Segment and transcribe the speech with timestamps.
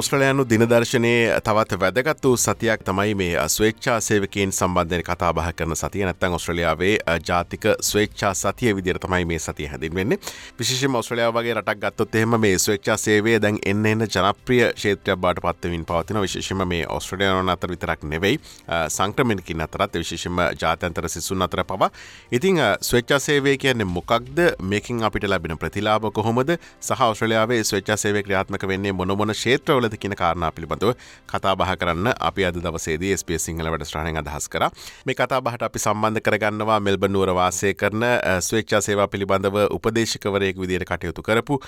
[0.00, 6.04] ඔස්ට්‍රලයානු දිනදර්ශනයේ තවත් වැදගත් වූ සතියක් තමයි මේ ස්වේච්ඡා සේවකයෙන් සම්බන්ධය කතා බහ කරන සතිය.
[6.08, 6.94] නැත්තන් ඔස්ට්‍රලියාවේ
[7.28, 10.18] ජාතික ස්වේච්ඡා සතිය විදිර තමයි මේ සතිය හැදින්වෙන්නේ
[10.58, 15.42] විශේෂම ඔස්ට්‍රලියාව වගේ රටක් ගත්තොත් එහෙම මේ ස්වේච්ඡා සේවය දැන් එන්න එන්න ජනප්‍රිය ක්ෂේත්‍රයක් බාට
[15.44, 18.40] පත්වමින් පවතින විශේෂම මේ ඔස්ට්‍රලියානු අතර විතරක් නෙවෙයි
[18.96, 21.90] සංක්‍රමණකින් අතරත් විශේෂම ජාතන්තර සිසුන් අතර පවා.
[22.32, 24.40] ඉතිං ස්වේච්ඡා සේවය කියන්නේ මොකක්ද?
[24.62, 26.56] මේකින් අපිට ලැබෙන ප්‍රතිලාභ කොහොමද?
[26.80, 30.94] සහ ඔස්ට්‍රලියාවේ ස්වේච්ඡා සේවය ක්‍රියාත්මක වෙන්නේ මොනොමන ක්ෂේත්‍ර වලද කියන කාරණා පිළිබඳව
[31.26, 34.64] කතා බහ කරන්න අපි අද දවසේදී ස්පේ සිංහල වැඩස්ට්‍රහණය අදහස් කර.
[35.06, 38.04] මේ කතා බහට අපි සම්බන්ධ කරගන්නවා මෙල්බනුවර වාසය කරන
[38.40, 41.58] ස්වේච්චා සේවා පිළිබඳව උපදේශකවරයෙක් විදියට කටයුතු කරපු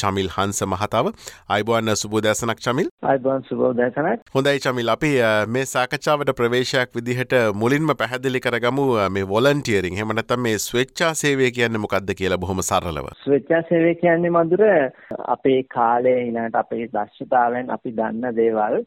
[0.00, 1.12] චමිල් හංස මහතාව.
[1.48, 2.88] අයිබෝන්න සුබෝදෑසනක් චමිල්.
[3.02, 4.88] අයිබෝන් සුබෝදෑසනක් හොඳයි චමිල්.
[4.88, 5.12] අපි
[5.48, 12.14] මේ සාකච්ඡාවට ප්‍රවේශයක් විදිහට මුලින්ම පැහැදිලි කරගමු මේ වොලන්ටියරින් හෙමනතම් මේ ස්වච්චා සේවය කියන්න මොකක්ද
[12.14, 13.12] කියලා බොහොම සරලව.
[13.24, 14.64] ස්වච්චා සේවය කියන්නේ මදුර
[15.36, 16.86] අපේ කාලේ ඉනට අපේ
[17.66, 18.84] දශ්‍යතාවෙන් අපි දන්න දේවල්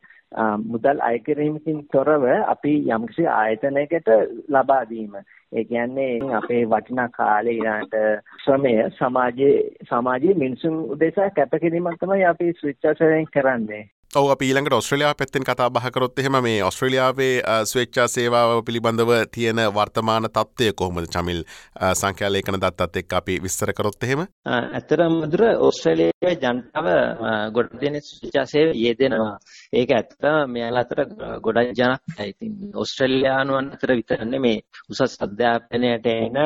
[0.63, 4.09] මුදල් අය කිරීමකින් තොරව අපි යම්කිසි ආයතනයකට
[4.49, 5.13] ලබා දීම.
[5.51, 7.95] ඒ කියන්නේ අපේ වටිනා කාලේ ඊළඟට
[8.43, 13.85] ශ්‍රමය සමාජයේ සමාජයේ මිනිසුන් උදෙසා කැපකිරීමක් තමයි අපි ස්විච්චර්සයෙන් කරන්නේ.
[14.09, 20.73] ඔව ඊළඟට ඔස්ට්‍රලයා පැත්තෙන් කතා බහකරොත් එහෙම මේ ඔස්ට්‍රලියාවේ ස්වේච්චා සේවාව පිළිබඳව තියෙන වර්තමාන තත්ත්වය
[20.73, 21.05] කොහොමද?
[21.07, 21.43] චමිල්
[21.93, 24.25] සංඛ්‍යාලේඛන දත්තත් එක්ක අපි විස්තර කරොත් එහෙම.
[24.47, 26.87] ඇත්තටම මදුර ඕස්ට්‍රේලියාවේ ජනතාව
[27.53, 29.37] ගොඩ දෙනෙක් ස්වේච්චා සේවය යෙදෙනවා.
[29.73, 31.05] ඒක ඇත්තටම මෙයාලා අතර
[31.39, 34.59] ගොඩක් ජනප්‍රියයි ඉතින් ඕස්ට්‍රේලියානුවන් අතර විතර නෙමේ.
[34.89, 36.41] උසස් අධ්‍යාපනයට එන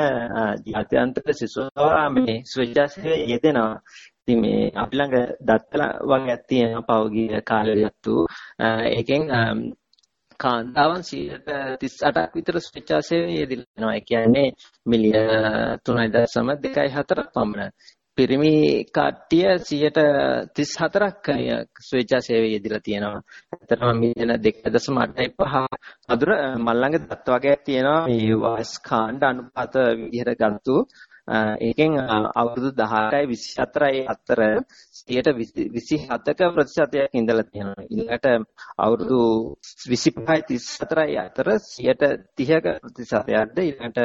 [0.67, 3.79] ජාත්‍යන්තර සිසුවා මේ ස්වේච්චා සේවය යෙදෙනවා.
[4.23, 8.13] ඉතින් මේ අපි ළඟ දත්තල වගේක් තියෙනවා පෞගිය කාලයටතු
[8.89, 9.23] ඒකෙන්
[10.39, 13.93] කාන්තාවන් 38ක් විතර ස්වේච්ඡාසේවයේ යෙදෙනවා.
[13.93, 14.47] ඒ කියන්නේ
[14.85, 15.29] මිලියන
[15.85, 17.71] 3.2.4ක් පමණ.
[18.17, 18.53] පිරිමි
[18.87, 21.27] කට්ටිය 134ක්
[21.87, 23.21] ස්වේච්ඡාසේවයේ යෙදලා තියෙනවා.
[23.53, 25.67] ඇත්තටම මිලියන 2.85
[26.09, 30.75] අදුර මල්ලංග දත්ත වගේක් තියෙනවා මේ වයස් කාණ්ඩ අනුපාත විදිහට ගත්තු
[31.27, 31.91] ඒකෙන්
[32.35, 34.39] අවුරුදු 18යි 24යි අතර
[35.07, 37.83] 127ක ප්‍රතිශතයක් ඉඳලා තියෙනවා.
[37.87, 38.25] ඊළඟට
[38.77, 39.19] අවුරුදු
[39.83, 43.99] 25යි 34යි අතර 130ක ප්‍රතිශතයක්ද ඊළඟට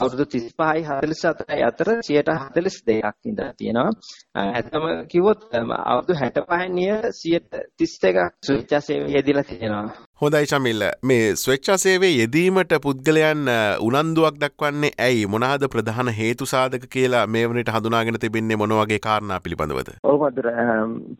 [0.00, 3.90] අවුරුදු 35යි 47යි අතර 142ක් ඉඳලා තියෙනවා.
[4.36, 10.06] ඇත්තම කිව්වොත් අවුරුදු 65 නිය 131ක් ස්වේච්ඡා සේවයේ යෙදিলা තියෙනවා.
[10.16, 17.26] හොඳයි චමිල්ල මේ ස්වච්චා සේවේ යෙදීමට පුද්ගලයන් උනන්දුවක් දක්වන්නේ ඇයි මොනාද ප්‍රධාන හේතු සාධක කියලා
[17.28, 20.48] මේ වනට හඳුනාගෙන තිබෙන්නේ මොනවගේ කාරණා පිළිබඳවද ඔව් මදුර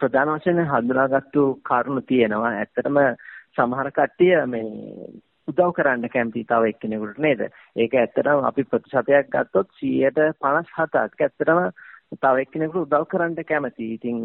[0.01, 3.01] ප්‍රධාන වශයෙන් හඳුනාගත්තු කාරණු තියෙනවා ඇත්තටම
[3.57, 4.65] සමහර කට්ටිය මේ
[5.57, 7.45] උදව් කරන්න කැමති තව එක්කෙනෙකුට නේද
[7.77, 11.63] ඒක ඇත්තටම අපි ප්‍රතිශතයක් ගත්තොත් 157ක් ඇත්තටම
[12.15, 13.95] තව එක්කෙනෙකුට උදව් කරන්න කැමති.
[13.95, 14.19] ඉතින්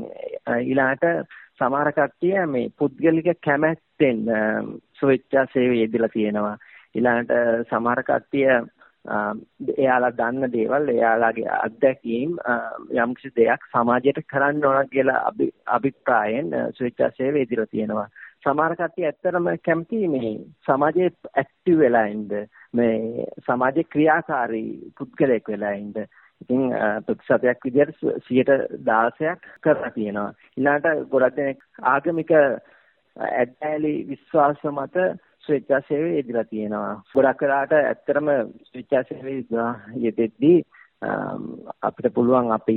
[0.58, 1.06] ඊළාට
[1.60, 4.22] සමහර කට්ටිය මේ පුද්ගලික කැමැත්තෙන්
[5.00, 6.58] ස්වේච්ඡා සේවයේ යෙදලා තියෙනවා.
[6.96, 8.48] ඊළඟට සමහර කට්ටිය
[9.78, 12.36] එයාලා දන්න දේවල් එයාලාගේ අත්දැකීම්
[12.96, 15.22] යම්කිසි දෙයක් සමාජයට කරන්න ඕන කියලා
[15.68, 18.10] අභිප්‍රායෙන් ස්වේච්ඡා සේවයේ යෙදලා තියෙනවා.
[18.44, 20.34] සමහර කට්ටිය ඇත්තටම කැමති මේ
[20.66, 22.28] සමාජයේ ඇක්ටිව් වෙලා ඉන්න
[22.74, 25.94] මේ සමාජයේ ක්‍රියාකාරී පුද්ගලයෙක් වෙලා ඉන්න
[26.42, 26.64] ඉතින්
[27.06, 30.30] ප්‍රතිශතයක් විදිහට 16ක් කරලා තියෙනවා.
[30.58, 35.06] ඊළාට ගොඩක් දෙනෙක් ආගමික ඇදැලි විශ්වාස මත
[35.46, 37.02] ස්වේච්ඡා සේවයේ යෙදලා තියෙනවා.
[37.14, 38.30] ගොඩක් වෙලාට ඇත්තටම
[38.70, 40.58] ස්වේච්ඡා සේවයේ යෙදෙද්දී
[41.02, 42.76] අපිට පුළුවන් අපි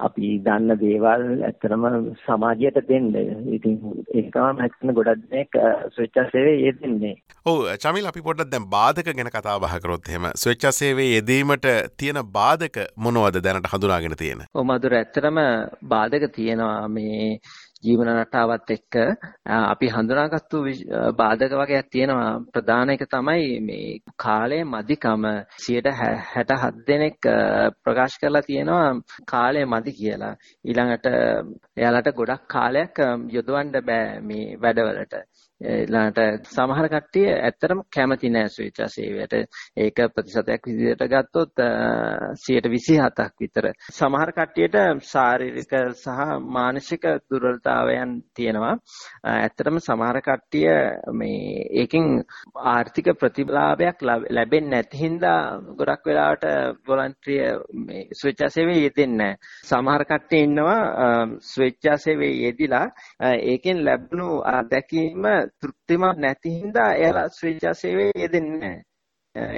[0.00, 1.84] අපි දන්න දේවල් ඇත්තටම
[2.22, 3.10] සමාජයට දෙන්න.
[3.56, 3.76] ඉතින්
[4.14, 5.58] ඒක තමයි මම ගොඩක් දෙනෙක්
[5.96, 7.14] ස්වේච්ඡා සේවයේ යෙදෙන්නේ.
[7.46, 12.22] ඔව් චමිල් අපි පොඩ්ඩක් දැන් බාධක ගැන කතා බහ කරොත් එහෙම ස්වේච්ඡා සේවයේ යෙදීමට තියෙන
[12.38, 14.48] බාධක මොනවද දැනට හඳුනාගෙන තියෙන?
[14.54, 15.42] ඔව් මధుර ඇත්තටම
[15.94, 17.38] බාධක තියෙනවා මේ
[17.84, 18.94] ජීවන රටාවත් එක්ක
[19.46, 20.58] අපි හඳුනාගත්තු
[21.12, 22.30] බාධක වගේක් තියෙනවා.
[22.48, 25.24] ප්‍රධාන එක තමයි මේ කාලය මදිකම.
[25.58, 27.20] 67 දෙනෙක්
[27.82, 28.88] ප්‍රකාශ කරලා තියෙනවා
[29.26, 30.34] කාලය මදි කියලා.
[30.64, 31.06] ඊළඟට
[31.76, 32.94] එයාලට ගොඩක් කාලයක්
[33.30, 35.14] යොදවන්න බෑ මේ වැඩවලට.
[35.60, 39.34] ඊළඟට සමහර කට්ටිය ඇත්තටම කැමති නෑ ස්වේච්ඡා සේවයට.
[39.76, 41.62] ඒක ප්‍රතිශතයක් විදිහට ගත්තොත්
[42.38, 43.70] 127ක් විතර.
[43.90, 48.74] සමහර කට්ටියට ශාරීරික සහ මානසික දුර්වලතාවයන් තියෙනවා.
[49.24, 50.68] ඇත්තටම සමහර කට්ටිය
[51.12, 52.06] මේ ඒකෙන්
[52.66, 55.40] ආර්ථික ප්‍රතිලාභයක් ලැබෙන්නේ නැති හින්දා
[55.78, 56.44] ගොඩක් වෙලාවට
[56.86, 57.40] වොලන්ටිය
[57.86, 59.38] මේ ස්වේච්ඡා සේවයේ යෙදෙන්නේ නැහැ.
[59.64, 60.80] සමහර කට්ටිය ඉන්නවා
[61.46, 62.86] ස්වේච්ඡා සේවයේ යෙදිලා
[63.46, 65.24] ඒකෙන් ලැබුණු අත්දැකීම
[65.60, 68.82] තෘප්තිමත් නැති හින්දා එයාලා ස්වේච්ඡා සේවයේ යෙදෙන්නේ නැහැ.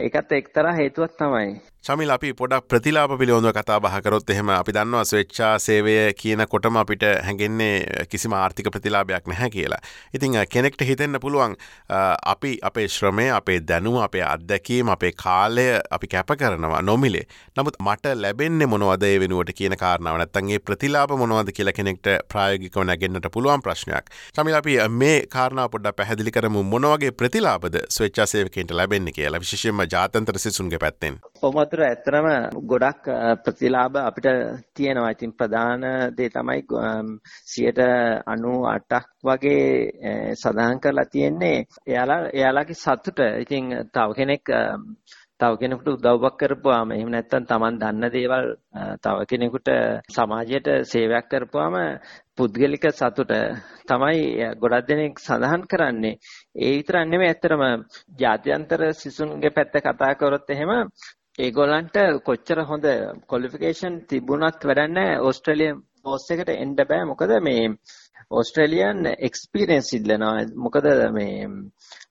[0.05, 1.51] ඒකත් එක්තරා හේතුවක් තමයි.
[1.85, 7.05] චමිල් අපි පොඩක් ප්‍රතිලාප පිළිබඳව කතා බහකරොත් එහෙම අපි දන්නවා ස්වෙච්චා සේවය කියන කොටම අපිට
[7.27, 9.79] හැඟෙන්නේ කිසිම ආර්ථික ප්‍රතිලාභයක් නැහැ කියලා.
[10.15, 11.55] ඉතිං කෙනෙක්ට හිතෙන්න පුළුවන්
[12.33, 17.25] අපි අපේ ශ්‍රමය අපේ දැනුම අපේ අත්දැකීම අපේ කාලය අපි කැප කරනවා නොමිලේ.
[17.57, 22.85] නමුත් මට ලැබෙන්නේ මොනවද ඒ වෙනුවට කියන කාරණාව නැත්තම් ඒ ප්‍රතිලාභ මොනවද කියලා කෙනෙක්ට ප්‍රායෝගිකව
[22.85, 24.13] නැගෙන්නට පුළුවන් ප්‍රශ්නයක්.
[24.35, 29.87] චමිල් අපි මේ කාරණාව පොඩ්ඩක් පැහැදිලි කරමු මොන වගේ ප්‍රතිලාභද ස්වෙච්චා සේවකයන්ට ලැබෙන්නේ කියලා විශේෂයෙන්ම
[29.97, 31.21] ජාත්‍යන්තර සිසුන්ගේ පැත්තෙන්.
[31.43, 32.27] ඔමත් අතර ඇත්තරම
[32.65, 33.05] ගොඩක්
[33.45, 34.27] ප්‍රතිලාභ අපිට
[34.75, 35.11] තියෙනවා.
[35.11, 43.19] ඉතින් ප්‍රධාන දේ තමයි 98ක් වගේ සඳහන් කරලා තියෙන්නේ එයාලා එයාලගේ සතුට.
[43.45, 44.49] ඉතින් තව කෙනෙක්
[45.41, 48.57] තව කෙනෙකුට උදව්වක් කරපුවාම එහෙම නැත්නම් Taman දන්න දේවල්
[48.99, 49.69] තව කෙනෙකුට
[50.09, 52.01] සමාජයට සේවයක් කරපුවාම
[52.37, 53.31] පුද්ගලික සතුට
[53.87, 56.19] තමයි ගොඩක් දෙනෙක් සඳහන් කරන්නේ.
[56.57, 57.85] ඒ විතරක් නෙමෙයි ඇත්තටම
[58.19, 60.91] ජාත්‍යන්තර සිසුන්ගේ පැත්ත කතා කරොත් එහෙම
[61.39, 62.87] ඒගොල්ලන්ට කොච්චර හොඳ
[63.27, 65.21] ක්වොලිෆිකේෂන් තිබුණත් වැඩක් නැහැ.
[65.21, 67.05] ඕස්ට්‍රේලියානු බෝස් එකට එන්න බෑ.
[67.05, 67.65] මොකද මේ
[68.31, 70.47] ඕස්ට්‍රේලියන් එක්ස්පීරියන්ස් ඉල්ලනවා.
[70.57, 71.47] මොකද මේ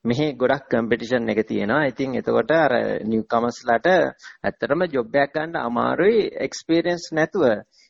[0.04, 1.90] මෙහි ගොඩක් කම්පිටිෂන් එක තියෙනවා.
[1.92, 2.74] ඉතින් එතකොට අර
[3.06, 7.46] නිව් කමර්ස්ලාට ඇත්තටම ජොබ් එකක් ගන්න අමාරුයි එක්ස්පීරියන්ස් නැතුව.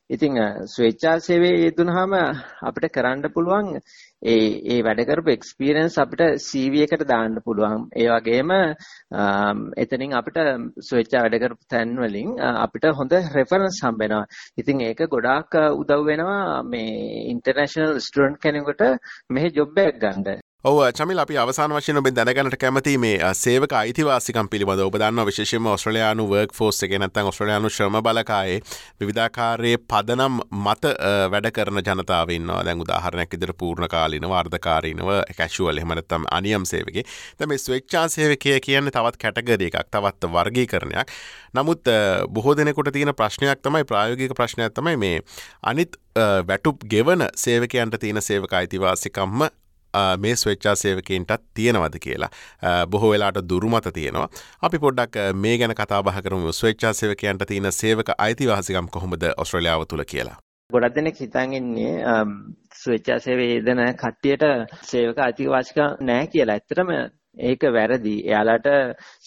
[0.10, 0.36] ඉතින්
[0.68, 2.14] ස්වේච්ඡා සේවයේ යෙදුනහම
[2.64, 3.68] අපිට කරන්න පුළුවන්
[4.22, 7.84] ඒ ඒ වැඩ කරපු එක්ස්පීරියන්ස් අපිට CV එකට දාන්න පුළුවන්.
[7.96, 8.54] ඒ වගේම
[9.78, 10.40] එතනින් අපිට
[10.82, 14.26] ස්වේච්ඡා වැඩ කරපු තැන් වලින් අපිට හොඳ රෙෆරන්ස් හම්බ වෙනවා.
[14.58, 18.84] ඉතින් ඒක ගොඩාක් උදව් වෙනවා මේ ඉන්ටර්නැෂනල් ස්ටුඩන්ට් කෙනෙකුට
[19.30, 20.47] මෙහි ජොබ් එකක් ගන්න.
[20.68, 25.68] ඔව චමිල් අපි අවසාන වශයෙන් ඔබෙන් දැනගන්නට කැමති මේ සේවක අයිතිවාසිකම් පිළිබඳ ඔබ දන්නවා විශේෂයෙන්ම
[25.72, 28.58] ඕස්ට්‍රේලියානු වර්ක් ෆෝස් එකේ නැත්නම් ඕස්ට්‍රේලියානු ශ්‍රම බලකායේ
[29.00, 30.92] විවිධාකාරයේ පදනම් මත
[31.34, 32.66] වැඩ කරන ජනතාව ඉන්නවා.
[32.68, 37.06] දැන් උදාහරණයක් විදිහට පූර්ණකාලීනව, අර්ධකාලීනව, කැෂුවල් එහෙම නැත්නම් අනියම් සේවකේ.
[37.40, 41.14] දැන් මේ ස්වෙච්ඡා සේවකය කියන්නේ තවත් කැටගරි එකක්, තවත් වර්ගීකරණයක්.
[41.56, 41.94] නමුත්
[42.34, 45.24] බොහෝ දෙනෙකුට තියෙන ප්‍රශ්නයක් තමයි ප්‍රායෝගික ප්‍රශ්නයක් තමයි මේ
[45.64, 45.96] අනිත්
[46.52, 49.48] වැටුප් ගෙවන සේවකයන්ට තියෙන සේවක අයිතිවාසිකම්ම
[50.18, 52.32] මේ ස්වෙච්චා සේවකන්ටත් තියෙනවද කියලා
[52.88, 54.28] බොහෝ වෙලාට දුරුමත තියෙනවා
[54.62, 60.06] අපි පොඩ්ඩක් මේ ගැන කතා බහ කරමු ස්වෙච්චා සේවකයන්ට තියෙන සේවක අයිතිවාසිකම් කොහොමද ඔස්ට්‍රලියාව තුළ
[60.14, 60.38] කියලා
[60.70, 61.94] ගොඩක් දෙනෙක් හිතන් ඉන්නේ
[62.78, 64.44] ස්වෙච්චා සේවයේ යෙදෙන කට්ටියට
[64.84, 66.56] සේවක අයිතිවාසිකම් නැහැ කියලා.
[66.56, 66.92] ඇත්තටම
[67.40, 68.16] ඒක වැරදි.
[68.30, 68.68] එයාලට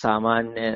[0.02, 0.66] සාමාන්‍ය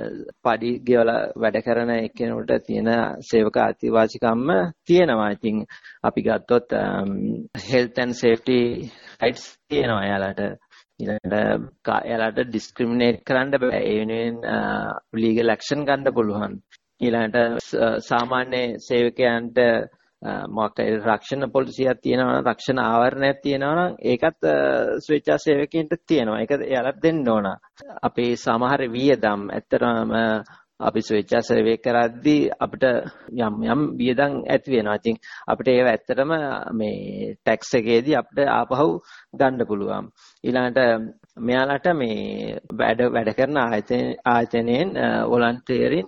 [0.44, 2.90] පඩි ගෙවලා වැඩ කරන එක්කෙනෙකුට තියෙන
[3.30, 4.48] සේවක අතිවාසිකම්ම
[4.86, 5.30] තියෙනවා.
[5.36, 5.56] ඉතින්
[6.02, 6.68] අපි ගත්තොත්
[7.70, 8.60] health and safety
[9.24, 10.40] rights තියෙනවා එයාලට.
[11.00, 13.82] ඊළඟට එයාලට ඩිස්ක්‍රිමිනේට් කරන්න බෑ.
[13.82, 14.38] ඒ වෙනුවෙන්
[15.22, 16.56] ලීගල් ඇක්ෂන් ගන්න පුළුවන්.
[17.00, 17.38] ඊළඟට
[18.08, 19.60] සාමාන්‍ය සේවකයන්ට
[20.48, 24.46] මොකක් රක්ෂණ පොලිසියක් තියෙනවා නම් රක්ෂණ ආවරණයක් තියෙනවා නම් ඒකත්
[25.06, 26.40] ස්වේච්ඡා සේවකයන්ට තියෙනවා.
[26.40, 27.48] ඒක එයාලට දෙන්න ඕන.
[28.02, 30.14] අපේ සමහර වියදම් ඇත්තටම
[30.84, 32.84] අපි ස්වේච්ඡා සේවය කරද්දී අපිට
[33.38, 34.96] යම් යම් වියදම් ඇති වෙනවා.
[34.96, 35.16] ඉතින්
[35.46, 36.32] අපිට ඒව ඇත්තටම
[36.72, 38.88] මේ ටැක්ස් එකේදී අපිට ආපහු
[39.34, 40.10] ගන්න පුළුවන්.
[40.44, 40.80] ඊළඟට
[41.40, 44.94] මෙයාලට මේ වැඩ වැඩ කරන ආයතන ආයතනයෙන්
[45.32, 46.06] වොලන්ටියරින්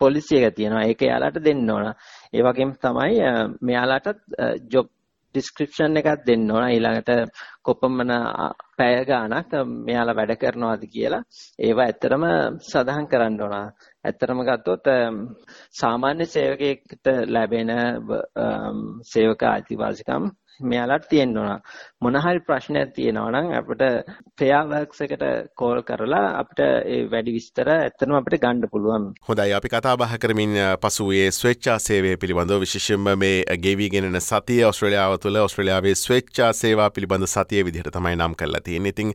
[0.00, 0.84] පොලිසි එක තියෙනවා.
[0.84, 1.88] ඒක එයාලට දෙන්න ඕන.
[2.32, 3.18] ඒ වගේම තමයි
[3.62, 4.18] මෙයාලටත්
[4.72, 4.86] ජොබ්
[5.34, 7.10] ඩිස්ක්‍රිප්ෂන් එකක් දෙන්න ඕන ඊළඟට
[7.62, 8.12] කොපමණ
[8.78, 9.52] පැය ගාණක්
[9.86, 11.22] මෙයාලා වැඩ කරනවාද කියලා
[11.60, 12.24] ඒවා ඇත්තටම
[12.64, 13.56] සඳහන් කරන්න ඕන.
[14.04, 14.86] ඇත්තටම ගත්තොත්
[15.80, 17.72] සාමාන්‍ය සේවකයෙකුට ලැබෙන
[19.12, 21.60] සේවක අයිතිවාසිකම් මෙයාලට තියෙන්න ඕන.
[22.00, 23.82] මොන හරි ප්‍රශ්නයක් තියෙනවා නම් අපිට
[24.38, 25.22] ෆෙයා වර්ක්ස් එකට
[25.58, 29.08] කෝල් කරලා අපිට ඒ වැඩි විස්තර ඇත්තටම අපිට ගන්න පුළුවන්.
[29.28, 35.40] හොඳයි අපි කතා බහ කරමින් පසුවේ ස්වේච්ඡා සේවය පිළිබඳව විශේෂයෙන්ම මේ ගෙවිගෙනෙන සතිය ඔස්ට්‍රේලියාව තුළ
[35.42, 38.94] ඔස්ට්‍රේලියාවේ ස්වේච්ඡා සේවා පිළිබඳ සතිය විදිහට තමයි නම් කරලා තියෙන්නේ.
[38.94, 39.12] ඉතින්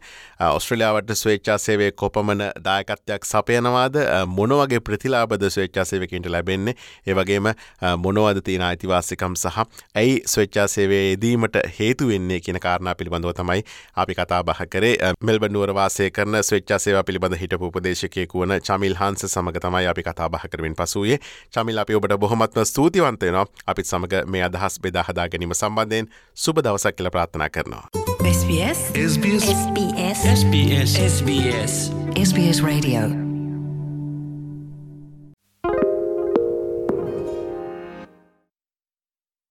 [0.49, 6.75] ඔස්ට්‍රේලියාවට ස්වේච්ඡා සේවයේ කොපමණ දායකත්වයක් සපයනවාද මොන වගේ ප්‍රතිලාභද ස්වේච්ඡා සේවකයන්ට ලැබෙන්නේ?
[7.07, 7.53] ඒ වගේම
[8.03, 9.63] මොනවද තියෙන අයිතිවාසිකම් සහ
[9.95, 13.63] ඇයි ස්වේච්ඡා සේවයේදී කිරීමට හේතු වෙන්නේ කියන කාරණා පිළිබඳව තමයි
[13.95, 15.13] අපි කතා බහ කරේ.
[15.23, 20.03] මෙල්බන් නුවර වාසය කරන ස්වෙච්ඡා සේවා පිළිබඳ හිටපු උපදේශකයෙකු වන චමිල් හංස සමග තමයි අපි
[20.03, 21.19] කතා බහ කරමින් පසුවේ.
[21.53, 23.45] චමිල් අපි ඔබට බොහොමත්ම ස්තුතිවන්ත වෙනවා.
[23.67, 27.85] අපිත් සමග මේ අදහස් බෙදා හදා ගැනීම සම්බන්ධයෙන් සුබ දවසක් කියලා ප්‍රාර්ථනා කරනවා.
[28.29, 29.45] SBS SBS
[30.31, 31.75] SBS SBS
[32.19, 33.22] SBS Radio